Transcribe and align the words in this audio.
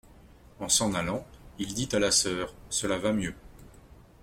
En 0.59 0.67
s'en 0.67 0.95
allant, 0.95 1.27
il 1.59 1.75
dit 1.75 1.87
à 1.91 1.99
la 1.99 2.09
soeur: 2.09 2.55
Cela 2.71 2.97
va 2.97 3.13
mieux. 3.13 3.35